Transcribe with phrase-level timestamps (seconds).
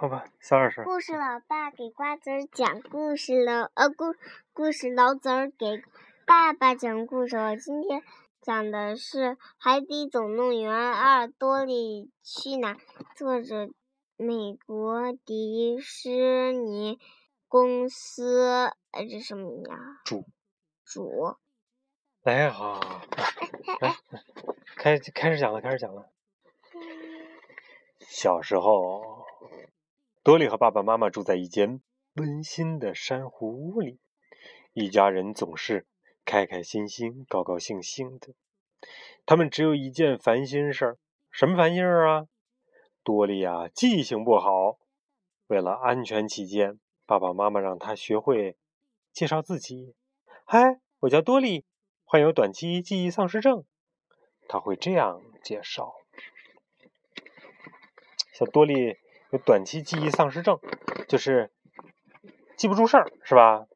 [0.00, 0.82] 好吧，小老师。
[0.82, 4.14] 故事老爸给瓜子儿讲故事了，呃，故
[4.54, 5.82] 故事老子儿给
[6.24, 7.54] 爸爸讲故事了。
[7.54, 8.02] 今天
[8.40, 12.72] 讲的是《海底总动员二：多利去哪》，
[13.14, 13.68] 作者
[14.16, 16.98] 美国迪士尼
[17.46, 20.00] 公司，呃，这什么呀？
[20.06, 20.24] 主
[20.82, 21.36] 主。
[22.22, 22.80] 哎，好，
[23.82, 23.96] 来，
[24.76, 26.08] 开开始讲了，开始讲了。
[28.08, 29.26] 小时候，
[30.22, 31.80] 多利和爸爸妈妈住在一间
[32.12, 33.98] 温馨的珊瑚屋里，
[34.74, 35.86] 一家人总是
[36.26, 38.34] 开开心心、高高兴兴的。
[39.24, 40.98] 他们只有一件烦心事儿，
[41.30, 42.26] 什么烦心儿啊？
[43.02, 44.78] 多利呀，记性不好。
[45.46, 48.58] 为了安全起见，爸爸妈妈让他学会
[49.14, 49.94] 介绍自己。
[50.44, 51.64] 嗨，我叫多利。
[52.04, 53.64] 患有短期记忆丧失症，
[54.48, 55.94] 他会这样介绍：
[58.34, 58.98] 小多利
[59.30, 60.58] 有短期记忆丧失症，
[61.08, 61.52] 就是
[62.56, 63.66] 记不住事儿，是吧？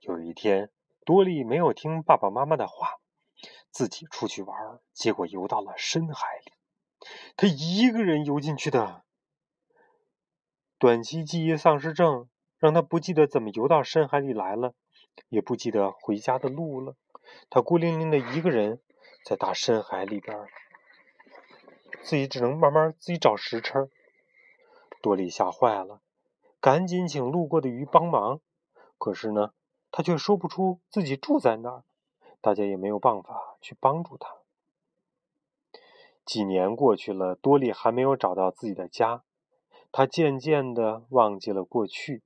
[0.00, 0.70] 有一天，
[1.04, 2.98] 多利没有听爸爸妈妈的话，
[3.70, 6.52] 自己出去玩，结果游到了深海里。
[7.36, 9.02] 他一个人游进去的。
[10.78, 12.28] 短期记忆丧失症
[12.58, 14.74] 让他不记得怎么游到深海里来了。
[15.28, 16.96] 也不记得回家的路了，
[17.50, 18.80] 他孤零零的一个人
[19.26, 20.38] 在大深海里边，
[22.02, 23.90] 自己只能慢慢自己找食吃。
[25.00, 26.00] 多利吓坏了，
[26.60, 28.40] 赶紧请路过的鱼帮忙，
[28.98, 29.52] 可是呢，
[29.90, 31.84] 他却说不出自己住在哪儿，
[32.40, 34.36] 大家也没有办法去帮助他。
[36.24, 39.22] 几年过去了，多莉还没有找到自己的家，
[39.90, 42.22] 她渐渐的忘记了过去，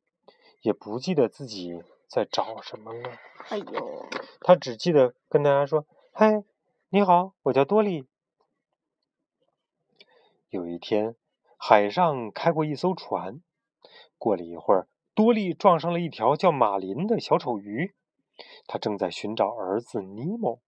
[0.60, 1.82] 也不记得自己。
[2.08, 3.10] 在找什么了？
[3.48, 4.06] 哎呦！
[4.40, 6.44] 他只记得跟大家说：“嗨，
[6.88, 8.06] 你好，我叫多利。”
[10.48, 11.16] 有一天，
[11.56, 13.40] 海上开过一艘船。
[14.18, 17.94] 过了一会儿，多利撞上了一条叫马林的小丑鱼。
[18.66, 20.60] 他正在寻找儿子尼莫。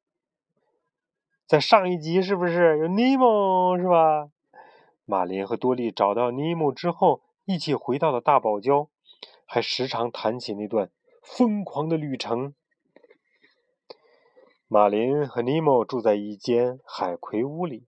[1.46, 3.78] 在上一集是不是有尼莫？
[3.78, 4.30] 是吧？
[5.04, 8.88] 马林和多利找到尼莫之后，一起回到了大堡礁，
[9.46, 10.90] 还时常谈起那段。
[11.22, 12.54] 疯狂的旅程。
[14.66, 17.86] 马林和尼莫住在一间海葵屋里，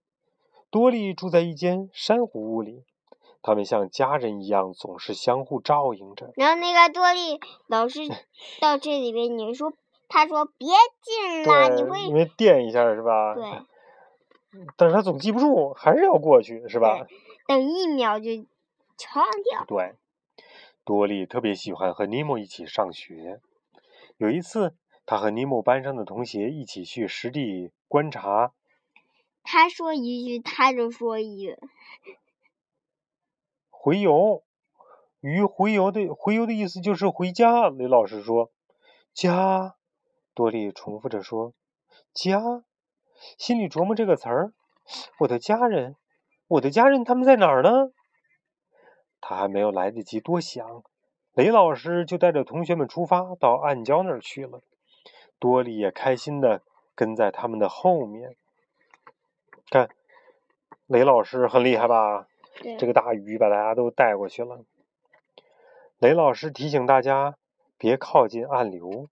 [0.71, 2.85] 多利住在一间珊瑚屋里。
[3.43, 6.31] 他们像家人一样，总是相互照应着。
[6.35, 8.01] 然后那个多利老是
[8.61, 9.73] 到这里边，你说
[10.07, 10.67] 他说别
[11.01, 13.33] 进了，你会因为电一下是吧？
[13.33, 13.43] 对。
[14.77, 17.05] 但是他总记不住，还是要过去是吧？
[17.47, 18.29] 等一秒就
[18.95, 19.65] 翘掉。
[19.67, 19.95] 对。
[20.85, 23.39] 多利特别喜欢和尼莫一起上学。
[24.17, 28.53] 有一次，他和尼莫班上的同学一起去实地观察。
[29.53, 31.57] 他说一句，他就说一句。
[33.69, 34.43] 回游，
[35.19, 37.67] 鱼回游的回游的意思就是回家。
[37.67, 38.49] 雷老师说
[39.13, 39.75] ：“家。”
[40.33, 41.53] 多利重复着说
[42.15, 42.63] ：“家。”
[43.37, 44.53] 心里琢磨这个词儿。
[45.19, 45.97] 我的家人，
[46.47, 47.91] 我的家人，他们在哪儿呢？
[49.19, 50.81] 他还没有来得及多想，
[51.33, 54.61] 雷老师就带着同学们出发到暗礁那儿去了。
[55.39, 56.63] 多利也开心的
[56.95, 58.37] 跟在他们的后面。
[59.71, 59.89] 看，
[60.85, 62.27] 雷老师很厉害吧？
[62.77, 64.65] 这个大鱼把大家都带过去了。
[65.97, 67.37] 雷老师提醒大家
[67.77, 69.07] 别靠近暗流。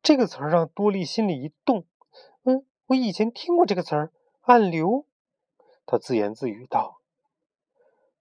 [0.00, 1.84] 这个词儿让多利心里一动。
[2.44, 4.12] 嗯，我以前听过这个词儿，
[4.42, 5.04] 暗流。
[5.84, 7.00] 他自言自语道。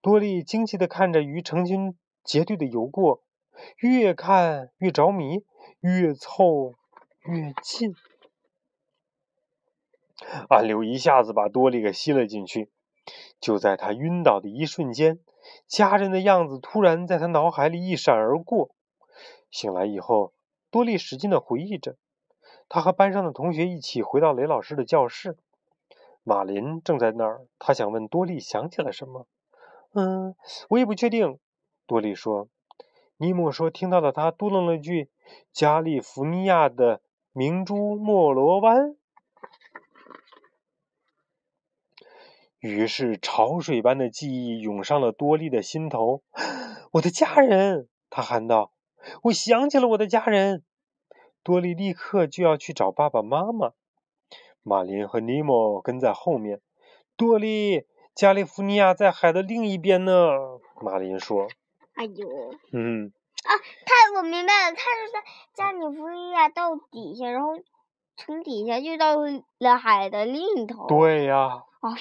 [0.02, 3.22] 多利惊奇的看着鱼成群结队的游过，
[3.78, 5.46] 越看越着迷，
[5.80, 6.74] 越凑
[7.26, 7.94] 越近。
[10.50, 12.70] 暗流一下子把多利给吸了进去。
[13.40, 15.20] 就在他晕倒的一瞬间，
[15.68, 18.70] 家人的样子突然在他脑海里一闪而过。
[19.50, 20.34] 醒来以后，
[20.70, 21.98] 多利使劲地回忆着，
[22.70, 25.38] 他和班上的同学一起回到雷老师的教室。
[26.24, 29.26] 马林正在那儿，他想问多利想起了什么。
[29.94, 30.36] 嗯，
[30.70, 31.40] 我也不确定。
[31.88, 32.48] 多利说
[33.18, 35.10] ：“尼莫说听到了他嘟囔了句
[35.52, 37.02] ‘加利福尼亚的
[37.34, 38.96] 明珠莫罗湾’。”
[42.62, 46.22] 于是潮水般的记忆涌上了多利的心头。
[46.94, 48.72] “我的家人！”他喊道
[49.24, 50.64] ，“我想起了我的家人。”
[51.44, 53.72] 多利立刻就要去找爸爸妈妈。
[54.62, 56.62] 马林和尼莫跟在后面。
[57.18, 57.88] 多利。
[58.14, 60.12] 加利福尼亚在海的另一边呢，
[60.82, 61.48] 马林说。
[61.96, 62.28] 哎呦。
[62.74, 63.12] 嗯。
[63.44, 63.52] 啊，
[63.86, 65.24] 他我明白了，他是在
[65.56, 67.54] 加利福尼亚到底下，然后
[68.18, 69.16] 从底下就到
[69.58, 70.86] 了海的另一头。
[70.88, 71.64] 对呀。
[71.80, 71.98] 啊。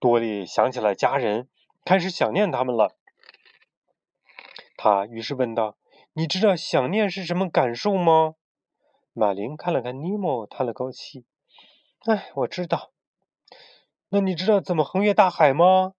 [0.00, 1.48] 多利想起了家人，
[1.84, 2.96] 开始想念他们了。
[4.76, 5.76] 他于是问道
[6.14, 8.34] ：“你知道想念是什么感受吗？”
[9.12, 11.26] 马林看了看尼莫，叹了口气
[12.08, 12.92] ：“哎，我知道。
[14.08, 15.92] 那你知道怎么横越大海吗？”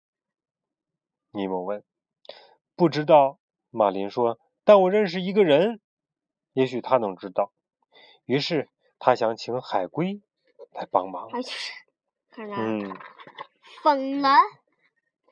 [1.32, 1.84] 尼莫问。
[2.76, 3.38] “不知道。”
[3.70, 5.80] 马林说，“但我认识一个人，
[6.54, 7.54] 也许他能知道。”
[8.26, 10.22] 于是他想请海龟
[10.72, 11.30] 来帮忙。
[12.38, 12.98] 嗯，
[13.84, 14.30] 疯了，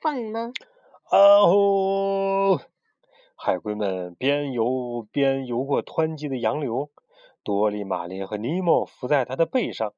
[0.01, 0.51] 疯了。
[1.11, 2.59] 哦。
[3.35, 6.89] 海龟们边游边游过湍急的洋流，
[7.43, 9.93] 多利、马林和尼莫伏在他的背上。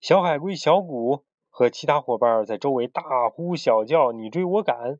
[0.00, 4.98] 小海龟小古和其他伙伴在周围大呼小叫，你追我赶。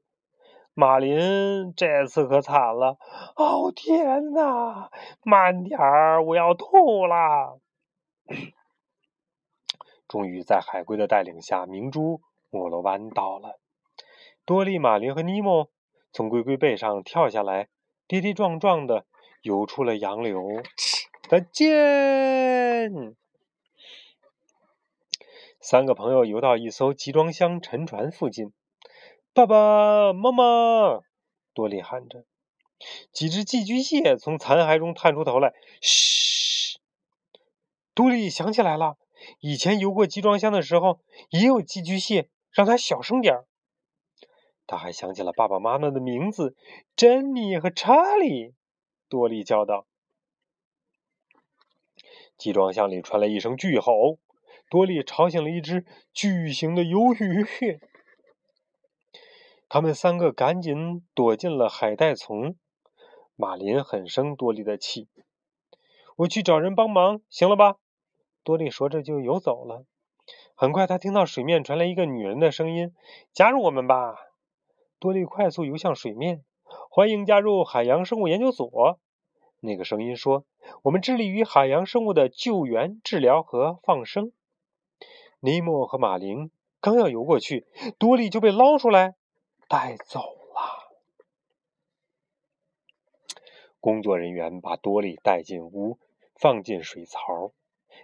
[0.75, 2.99] 马林这次可惨了！
[3.37, 4.91] 哦天哪，
[5.23, 7.61] 慢点儿，我要吐了！
[10.09, 13.59] 终于在海龟的带领下，明珠没了弯道了。
[14.45, 15.71] 多利、马林和尼莫。
[16.11, 17.69] 从龟龟背上跳下来，
[18.07, 19.05] 跌跌撞撞的
[19.43, 20.43] 游出了洋流。
[21.29, 23.15] 再见！
[25.61, 28.53] 三个朋友游到一艘集装箱沉船附近。
[29.35, 31.03] 爸爸妈妈，
[31.53, 32.25] 多利喊着。
[33.13, 35.53] 几只寄居蟹从残骸中探出头来。
[35.83, 36.79] 嘘！
[37.93, 38.97] 多利想起来了，
[39.41, 43.47] 以前游过集装箱的时候也有寄居蟹，让他小声点儿。
[44.67, 46.55] 他还想起了爸爸妈妈的名字，
[46.95, 48.55] 珍妮和查理。
[49.09, 49.87] 多利叫道
[52.37, 54.19] ：“集装箱里传来一声巨吼，
[54.69, 57.81] 多利吵醒了一只巨型的鱿鱼。
[59.71, 62.57] 他们三个赶紧躲进了海带丛。
[63.37, 65.09] 马林很生多利的气
[66.17, 67.77] ：“我去找人帮忙，行了吧？”
[68.45, 69.87] 多利说着就游走了。
[70.55, 72.95] 很快，他听到水面传来一个女人的声音
[73.33, 74.17] ：“加入我们吧！”
[74.99, 76.45] 多利快速游向水面，
[76.91, 78.99] 欢迎加入海洋生物研究所。
[79.61, 80.45] 那个声音说
[80.83, 84.33] ：“我们致力于海洋生物的救援、治疗和放生。”
[85.41, 87.67] 尼莫和马林刚要游过去，
[87.99, 89.15] 多利就被捞出来
[89.69, 90.93] 带走了。
[93.79, 95.99] 工作人员把多利带进屋，
[96.35, 97.53] 放进水槽，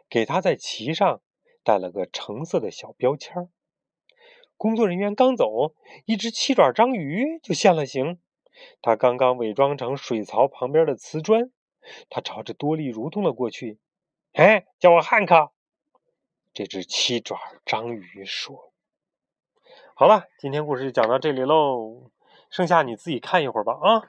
[0.09, 1.21] 给他在鳍上
[1.64, 3.49] 带了个橙色的小标签儿。
[4.56, 5.75] 工作人员刚走，
[6.05, 8.20] 一只七爪章鱼就现了形。
[8.81, 11.50] 它刚刚伪装成水槽旁边的瓷砖，
[12.08, 13.81] 它朝着多利蠕动了过去。
[14.34, 15.50] “哎，叫我汉克。”
[16.55, 18.72] 这只七爪章鱼说。
[19.96, 22.11] “好了，今天故事就讲到这里喽，
[22.49, 24.06] 剩下你自己看一会儿吧。”啊。